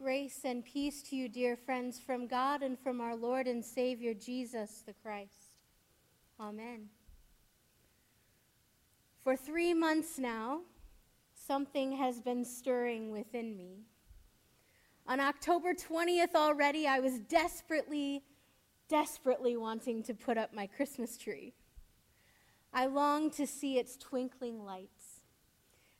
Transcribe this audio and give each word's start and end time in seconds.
Grace 0.00 0.42
and 0.44 0.64
peace 0.64 1.02
to 1.02 1.16
you, 1.16 1.28
dear 1.28 1.56
friends, 1.56 1.98
from 1.98 2.28
God 2.28 2.62
and 2.62 2.78
from 2.78 3.00
our 3.00 3.16
Lord 3.16 3.48
and 3.48 3.64
Savior 3.64 4.14
Jesus 4.14 4.84
the 4.86 4.92
Christ. 4.92 5.56
Amen. 6.38 6.86
For 9.24 9.34
three 9.34 9.74
months 9.74 10.16
now, 10.16 10.60
something 11.34 11.96
has 11.96 12.20
been 12.20 12.44
stirring 12.44 13.10
within 13.10 13.56
me. 13.56 13.80
On 15.08 15.18
October 15.18 15.74
20th 15.74 16.36
already, 16.36 16.86
I 16.86 17.00
was 17.00 17.18
desperately, 17.18 18.22
desperately 18.88 19.56
wanting 19.56 20.04
to 20.04 20.14
put 20.14 20.38
up 20.38 20.54
my 20.54 20.68
Christmas 20.68 21.18
tree. 21.18 21.54
I 22.72 22.86
longed 22.86 23.32
to 23.32 23.48
see 23.48 23.78
its 23.78 23.96
twinkling 23.96 24.64
lights 24.64 24.97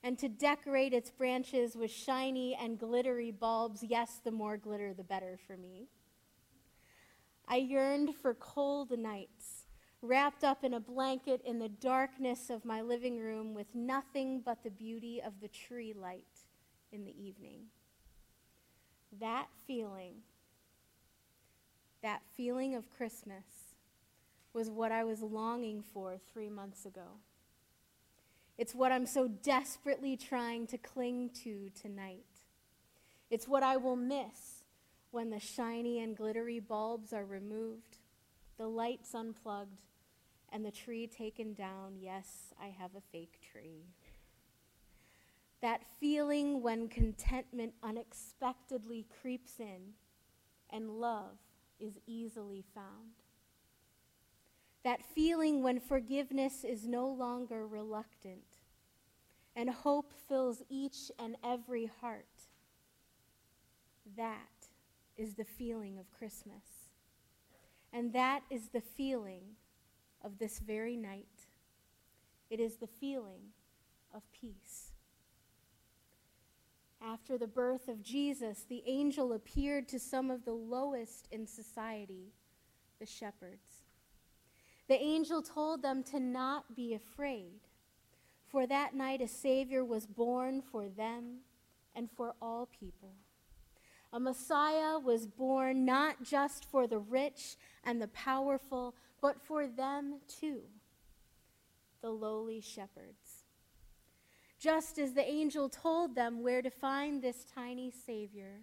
and 0.03 0.19
to 0.19 0.29
decorate 0.29 0.93
its 0.93 1.11
branches 1.11 1.77
with 1.77 1.91
shiny 1.91 2.55
and 2.55 2.79
glittery 2.79 3.31
bulbs. 3.31 3.83
Yes, 3.83 4.21
the 4.23 4.31
more 4.31 4.57
glitter, 4.57 4.95
the 4.95 5.05
better 5.05 5.39
for 5.47 5.57
me. 5.57 5.89
I 7.49 7.57
yearned 7.57 8.15
for 8.15 8.35
cold 8.35 8.97
nights, 8.99 9.67
wrapped 10.03 10.45
up 10.45 10.65
in 10.65 10.75
a 10.75 10.81
blanket 10.81 11.41
in 11.45 11.59
the 11.59 11.69
darkness 11.69 12.51
of 12.51 12.65
my 12.65 12.83
living 12.83 13.19
room 13.19 13.55
with 13.55 13.75
nothing 13.75 14.43
but 14.45 14.63
the 14.63 14.71
beauty 14.71 15.21
of 15.23 15.41
the 15.41 15.49
tree 15.49 15.95
light 15.95 16.27
in 16.93 17.05
the 17.05 17.15
evening. 17.19 17.63
That 19.19 19.47
feeling, 19.67 20.17
that 22.03 22.21
feeling 22.37 22.75
of 22.75 22.91
Christmas, 22.91 23.45
was 24.53 24.71
what 24.71 24.93
I 24.93 25.05
was 25.05 25.23
longing 25.23 25.83
for 25.83 26.19
three 26.33 26.51
months 26.51 26.85
ago. 26.85 27.21
It's 28.59 28.75
what 28.75 28.91
I'm 28.91 29.07
so 29.07 29.29
desperately 29.29 30.17
trying 30.17 30.67
to 30.67 30.79
cling 30.79 31.31
to 31.45 31.71
tonight. 31.81 32.27
It's 33.31 33.47
what 33.47 33.63
I 33.63 33.77
will 33.77 33.95
miss 33.95 34.65
when 35.13 35.31
the 35.31 35.39
shiny 35.39 36.01
and 36.01 36.17
glittery 36.17 36.59
bulbs 36.59 37.13
are 37.13 37.25
removed, 37.25 37.99
the 38.59 38.67
lights 38.67 39.15
unplugged, 39.15 39.85
and 40.51 40.65
the 40.65 40.73
tree 40.73 41.07
taken 41.07 41.55
down. 41.55 41.99
Yes, 42.01 42.53
I 42.61 42.75
have 42.79 42.97
a 42.97 43.01
fake 43.13 43.39
tree. 43.53 43.85
That 45.61 45.83
feeling 46.01 46.61
when 46.61 46.89
contentment 46.89 47.75
unexpectedly 47.83 49.07
creeps 49.21 49.61
in 49.61 49.95
and 50.71 50.91
love 50.91 51.39
is 51.79 51.99
easily 52.07 52.65
found. 52.75 53.15
That 54.85 55.05
feeling 55.15 55.63
when 55.63 55.81
forgiveness 55.81 56.65
is 56.65 56.87
no 56.87 57.09
longer 57.09 57.67
reluctant 57.67 58.45
and 59.57 59.71
hope 59.71 60.13
fills 60.29 60.63
each 60.69 61.11
and 61.19 61.37
every 61.43 61.91
heart. 62.01 62.27
That 64.17 64.37
is 65.17 65.35
the 65.35 65.45
feeling 65.45 65.99
of 65.99 66.11
Christmas. 66.13 66.91
And 67.93 68.13
that 68.13 68.43
is 68.51 68.69
the 68.69 68.81
feeling 68.81 69.57
of 70.23 70.39
this 70.39 70.61
very 70.61 70.97
night. 70.97 71.27
It 72.51 72.61
is 72.61 72.77
the 72.77 72.87
feeling 72.87 73.53
of 74.15 74.23
peace. 74.33 74.93
After 77.01 77.39
the 77.39 77.47
birth 77.47 77.89
of 77.89 78.03
Jesus, 78.03 78.65
the 78.69 78.83
angel 78.87 79.33
appeared 79.33 79.89
to 79.89 79.99
some 79.99 80.31
of 80.31 80.45
the 80.45 80.53
lowest 80.53 81.29
in 81.31 81.47
society, 81.47 82.33
the 82.99 83.07
shepherds. 83.07 83.78
The 84.89 85.01
angel 85.01 85.43
told 85.43 85.83
them 85.83 86.03
to 86.05 86.19
not 86.19 86.75
be 86.75 86.95
afraid, 86.95 87.61
for 88.47 88.67
that 88.67 88.95
night 88.95 89.21
a 89.21 89.29
Savior 89.29 89.85
was 89.85 90.07
born 90.07 90.63
for 90.63 90.89
them 90.89 91.41
and 91.95 92.11
for 92.11 92.35
all 92.41 92.67
people. 92.67 93.13
A 94.13 94.19
Messiah 94.19 94.99
was 94.99 95.27
born 95.27 95.85
not 95.85 96.23
just 96.23 96.65
for 96.65 96.87
the 96.87 96.99
rich 96.99 97.57
and 97.85 98.01
the 98.01 98.09
powerful, 98.09 98.95
but 99.21 99.43
for 99.43 99.67
them 99.67 100.21
too, 100.27 100.63
the 102.01 102.11
lowly 102.11 102.63
shepherds. 102.63 103.45
Just 104.59 104.99
as 104.99 105.13
the 105.13 105.29
angel 105.29 105.69
told 105.69 106.15
them 106.15 106.43
where 106.43 106.63
to 106.63 106.71
find 106.71 107.21
this 107.21 107.45
tiny 107.45 107.91
Savior, 107.91 108.63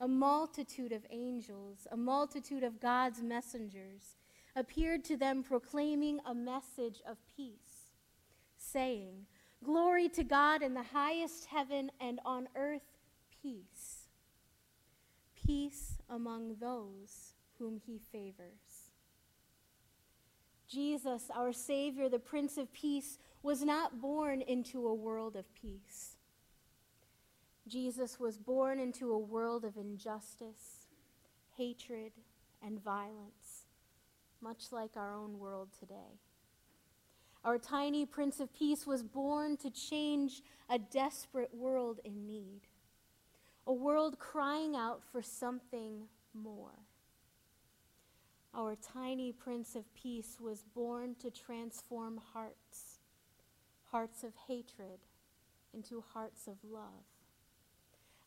a 0.00 0.08
multitude 0.08 0.92
of 0.92 1.06
angels, 1.10 1.86
a 1.92 1.96
multitude 1.96 2.64
of 2.64 2.80
God's 2.80 3.22
messengers, 3.22 4.16
appeared 4.54 5.04
to 5.04 5.16
them 5.16 5.42
proclaiming 5.42 6.20
a 6.26 6.34
message 6.34 7.00
of 7.08 7.16
peace, 7.36 7.90
saying, 8.56 9.26
Glory 9.64 10.08
to 10.10 10.24
God 10.24 10.62
in 10.62 10.74
the 10.74 10.82
highest 10.82 11.46
heaven 11.46 11.90
and 12.00 12.20
on 12.24 12.48
earth 12.56 12.98
peace. 13.42 14.08
Peace 15.34 15.98
among 16.08 16.56
those 16.60 17.34
whom 17.58 17.80
he 17.86 17.98
favors. 17.98 18.90
Jesus, 20.68 21.30
our 21.34 21.52
Savior, 21.52 22.08
the 22.08 22.18
Prince 22.18 22.56
of 22.56 22.72
Peace, 22.72 23.18
was 23.42 23.62
not 23.62 24.00
born 24.00 24.40
into 24.42 24.86
a 24.86 24.94
world 24.94 25.36
of 25.36 25.52
peace. 25.54 26.16
Jesus 27.68 28.18
was 28.18 28.38
born 28.38 28.78
into 28.80 29.12
a 29.12 29.18
world 29.18 29.64
of 29.64 29.76
injustice, 29.76 30.86
hatred, 31.56 32.12
and 32.64 32.82
violence 32.82 33.61
much 34.42 34.72
like 34.72 34.96
our 34.96 35.14
own 35.14 35.38
world 35.38 35.68
today. 35.78 36.18
Our 37.44 37.58
tiny 37.58 38.06
Prince 38.06 38.40
of 38.40 38.52
Peace 38.54 38.86
was 38.86 39.02
born 39.02 39.56
to 39.58 39.70
change 39.70 40.42
a 40.70 40.78
desperate 40.78 41.54
world 41.54 42.00
in 42.04 42.26
need, 42.26 42.62
a 43.66 43.72
world 43.72 44.18
crying 44.18 44.76
out 44.76 45.02
for 45.10 45.22
something 45.22 46.04
more. 46.34 46.86
Our 48.54 48.76
tiny 48.76 49.32
Prince 49.32 49.74
of 49.74 49.92
Peace 49.94 50.36
was 50.40 50.62
born 50.62 51.16
to 51.20 51.30
transform 51.30 52.20
hearts, 52.32 53.00
hearts 53.90 54.22
of 54.22 54.34
hatred 54.46 55.00
into 55.74 56.04
hearts 56.12 56.46
of 56.46 56.56
love. 56.62 57.06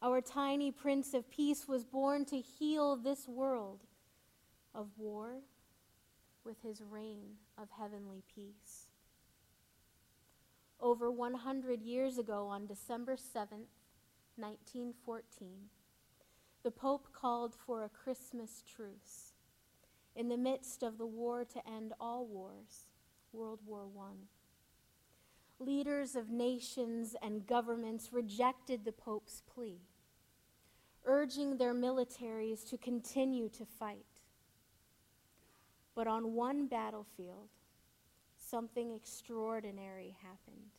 Our 0.01 0.19
tiny 0.19 0.71
Prince 0.71 1.13
of 1.13 1.29
Peace 1.29 1.67
was 1.67 1.85
born 1.85 2.25
to 2.25 2.39
heal 2.39 2.95
this 2.95 3.27
world 3.27 3.81
of 4.73 4.89
war 4.97 5.37
with 6.45 6.61
his 6.61 6.81
reign 6.81 7.37
of 7.57 7.69
heavenly 7.79 8.23
peace. 8.33 8.87
Over 10.79 11.09
100 11.09 11.81
years 11.81 12.17
ago, 12.17 12.47
on 12.47 12.67
December 12.67 13.15
7th, 13.15 13.71
1914, 14.37 15.69
the 16.63 16.71
Pope 16.71 17.07
called 17.13 17.55
for 17.55 17.83
a 17.83 17.89
Christmas 17.89 18.63
truce 18.67 19.33
in 20.15 20.29
the 20.29 20.37
midst 20.37 20.83
of 20.83 20.97
the 20.97 21.05
war 21.05 21.45
to 21.45 21.67
end 21.67 21.93
all 21.99 22.25
wars, 22.25 22.87
World 23.33 23.59
War 23.65 23.87
I. 23.99 24.13
Leaders 25.59 26.15
of 26.15 26.29
nations 26.29 27.15
and 27.21 27.47
governments 27.47 28.11
rejected 28.11 28.83
the 28.83 28.91
Pope's 28.91 29.41
plea, 29.53 29.81
urging 31.05 31.57
their 31.57 31.73
militaries 31.73 32.67
to 32.69 32.77
continue 32.77 33.47
to 33.49 33.65
fight. 33.65 34.14
But 35.95 36.07
on 36.07 36.33
one 36.33 36.67
battlefield, 36.67 37.49
something 38.37 38.91
extraordinary 38.91 40.15
happened. 40.21 40.71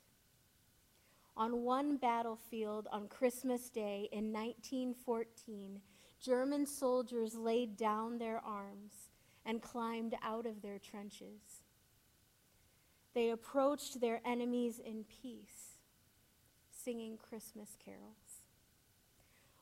On 1.37 1.63
one 1.65 1.97
battlefield 1.97 2.87
on 2.93 3.09
Christmas 3.09 3.69
Day 3.71 4.09
in 4.13 4.33
1914, 4.33 5.81
German 6.21 6.67
soldiers 6.67 7.35
laid 7.35 7.77
down 7.77 8.19
their 8.19 8.43
arms 8.45 9.11
and 9.45 9.63
climbed 9.63 10.15
out 10.23 10.47
of 10.47 10.63
their 10.63 10.79
trenches. 10.79 11.63
They 13.15 13.31
approached 13.31 14.01
their 14.01 14.21
enemies 14.27 14.79
in 14.79 15.05
peace, 15.05 15.79
singing 16.71 17.17
Christmas 17.17 17.77
carols. 17.83 18.43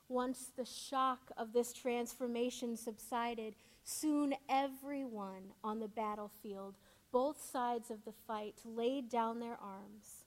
Once 0.09 0.51
the 0.56 0.65
shock 0.65 1.31
of 1.37 1.53
this 1.53 1.73
transformation 1.73 2.77
subsided, 2.77 3.55
Soon 3.85 4.35
everyone 4.49 5.53
on 5.63 5.79
the 5.79 5.89
battlefield, 5.89 6.75
both 7.13 7.41
sides 7.41 7.91
of 7.91 8.05
the 8.07 8.15
fight, 8.27 8.55
laid 8.65 9.11
down 9.11 9.41
their 9.41 9.59
arms 9.61 10.25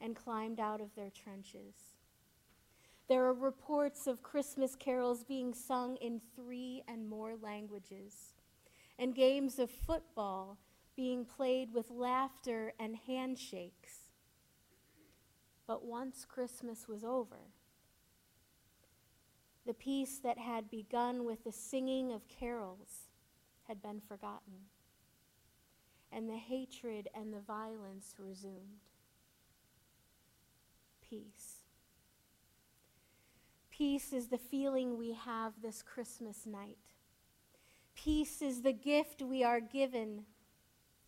and 0.00 0.16
climbed 0.16 0.58
out 0.58 0.80
of 0.80 0.94
their 0.94 1.10
trenches. 1.10 1.74
There 3.06 3.26
are 3.26 3.34
reports 3.34 4.06
of 4.06 4.22
Christmas 4.22 4.74
carols 4.74 5.22
being 5.22 5.52
sung 5.52 5.96
in 5.96 6.20
three 6.34 6.82
and 6.88 7.06
more 7.06 7.36
languages, 7.36 8.32
and 8.98 9.14
games 9.14 9.58
of 9.58 9.70
football 9.70 10.56
being 10.96 11.26
played 11.26 11.72
with 11.72 11.90
laughter 11.90 12.72
and 12.80 12.96
handshakes. 13.06 14.08
But 15.66 15.84
once 15.84 16.24
Christmas 16.24 16.88
was 16.88 17.04
over, 17.04 17.52
peace 19.78 20.18
that 20.22 20.38
had 20.38 20.70
begun 20.70 21.24
with 21.24 21.44
the 21.44 21.52
singing 21.52 22.12
of 22.12 22.28
carols 22.28 23.08
had 23.66 23.82
been 23.82 24.00
forgotten, 24.00 24.66
and 26.10 26.28
the 26.28 26.36
hatred 26.36 27.08
and 27.14 27.32
the 27.32 27.40
violence 27.40 28.14
resumed. 28.18 28.84
Peace. 31.08 31.62
Peace 33.70 34.12
is 34.12 34.26
the 34.28 34.38
feeling 34.38 34.98
we 34.98 35.12
have 35.12 35.52
this 35.62 35.82
Christmas 35.82 36.46
night. 36.46 36.78
Peace 37.94 38.42
is 38.42 38.62
the 38.62 38.72
gift 38.72 39.22
we 39.22 39.44
are 39.44 39.60
given 39.60 40.24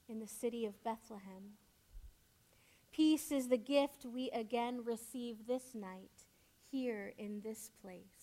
in 0.08 0.20
the 0.20 0.26
city 0.26 0.64
of 0.64 0.82
Bethlehem. 0.84 1.56
Peace 2.92 3.30
is 3.32 3.48
the 3.48 3.56
gift 3.56 4.04
we 4.04 4.30
again 4.30 4.82
receive 4.84 5.46
this 5.46 5.74
night 5.74 6.26
here 6.70 7.12
in 7.18 7.40
this 7.42 7.70
place. 7.82 8.19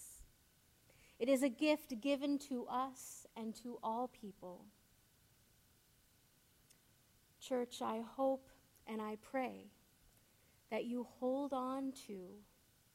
It 1.19 1.29
is 1.29 1.41
a 1.41 1.49
gift 1.49 1.99
given 1.99 2.37
to 2.49 2.67
us 2.69 3.25
and 3.35 3.55
to 3.63 3.79
all 3.81 4.07
people. 4.07 4.65
Church, 7.39 7.81
I 7.81 8.01
hope 8.15 8.49
and 8.85 9.01
I 9.01 9.17
pray 9.21 9.71
that 10.69 10.85
you 10.85 11.07
hold 11.19 11.53
on 11.53 11.91
to 12.07 12.17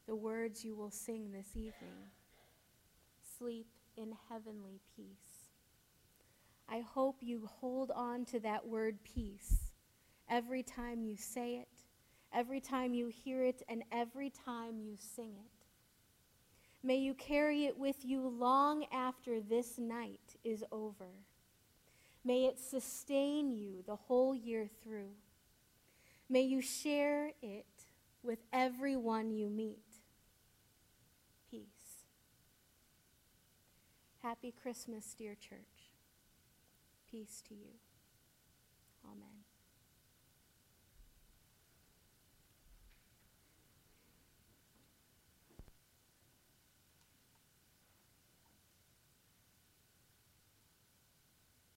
the 0.06 0.14
words 0.14 0.64
you 0.64 0.74
will 0.76 0.90
sing 0.90 1.32
this 1.32 1.56
evening. 1.56 2.10
Sleep 3.38 3.66
in 3.96 4.14
heavenly 4.28 4.80
peace. 4.96 5.50
I 6.68 6.80
hope 6.80 7.16
you 7.20 7.48
hold 7.60 7.90
on 7.90 8.24
to 8.26 8.40
that 8.40 8.66
word 8.66 8.98
peace 9.04 9.72
every 10.28 10.62
time 10.62 11.02
you 11.02 11.16
say 11.16 11.56
it, 11.56 11.68
every 12.32 12.60
time 12.60 12.94
you 12.94 13.08
hear 13.08 13.42
it, 13.44 13.62
and 13.68 13.82
every 13.92 14.30
time 14.30 14.80
you 14.80 14.96
sing 14.96 15.34
it. 15.38 15.51
May 16.82 16.96
you 16.96 17.14
carry 17.14 17.66
it 17.66 17.78
with 17.78 18.04
you 18.04 18.26
long 18.26 18.84
after 18.92 19.40
this 19.40 19.78
night 19.78 20.36
is 20.42 20.64
over. 20.72 21.10
May 22.24 22.44
it 22.44 22.58
sustain 22.58 23.52
you 23.52 23.82
the 23.86 23.96
whole 23.96 24.34
year 24.34 24.68
through. 24.82 25.12
May 26.28 26.42
you 26.42 26.60
share 26.60 27.32
it 27.40 27.66
with 28.22 28.38
everyone 28.52 29.30
you 29.30 29.48
meet. 29.48 29.84
Peace. 31.50 32.06
Happy 34.22 34.52
Christmas, 34.52 35.14
dear 35.16 35.34
church. 35.34 35.90
Peace 37.10 37.42
to 37.48 37.54
you. 37.54 37.74
Amen. 39.04 39.41